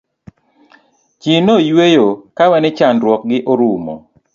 [1.21, 2.07] ji noyueyo
[2.37, 3.95] kawe ni chandruok gi orumo